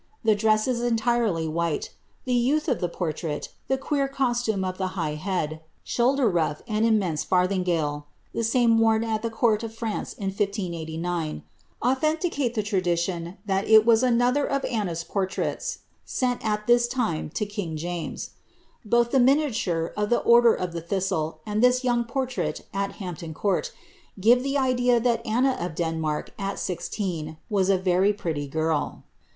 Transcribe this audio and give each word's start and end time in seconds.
The 0.23 0.33
dress 0.33 0.67
is 0.67 0.81
entirely 0.81 1.47
white; 1.47 1.91
the 2.25 2.33
y^nth 2.33 2.67
of 2.67 2.81
the 2.81 2.89
portrait, 2.89 3.49
the 3.67 3.77
queer 3.77 4.07
costume 4.07 4.65
of 4.65 4.79
the 4.79 4.87
high 4.97 5.13
head. 5.13 5.61
shonlder 5.85 6.33
nin 6.33 6.55
and 6.67 6.85
immense 6.87 7.23
farthingale, 7.23 8.05
(the 8.33 8.43
same 8.43 8.79
worn 8.79 9.03
at 9.03 9.21
the 9.21 9.29
court 9.29 9.61
of 9.61 9.75
France 9.75 10.13
in 10.13 10.29
1589,) 10.29 11.43
authenticate 11.83 12.55
the 12.55 12.63
tradition 12.63 13.37
that 13.45 13.67
it 13.67 13.85
was 13.85 14.01
another 14.01 14.43
of 14.43 14.63
Annans 14.63 15.07
portraits 15.07 15.77
aent 16.19 16.43
at 16.43 16.65
this 16.65 16.87
time 16.87 17.29
to 17.35 17.45
king 17.45 17.77
James. 17.77 18.31
Both 18.83 19.11
the 19.11 19.19
miniature 19.19 19.93
of 19.95 20.09
the 20.09 20.21
Order 20.21 20.55
of 20.55 20.71
the 20.73 20.81
Thistle, 20.81 21.41
and 21.45 21.61
this 21.61 21.83
young 21.83 22.05
portrait 22.05 22.65
at 22.73 22.93
Hampton 22.93 23.35
Court, 23.35 23.71
give 24.19 24.41
the 24.41 24.57
idea 24.57 24.99
that 24.99 25.23
Anna 25.27 25.55
of 25.59 25.75
Denmark, 25.75 26.31
at 26.39 26.57
sixteen, 26.57 27.37
was 27.51 27.69
a 27.69 27.77
very 27.77 28.13
pretty 28.13 28.47
girl. 28.47 29.03